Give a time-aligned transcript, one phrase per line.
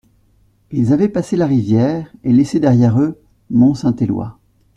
[0.71, 4.31] Ils avaient passé la rivière et laissé derrière eux Mont-Saint-Éloy.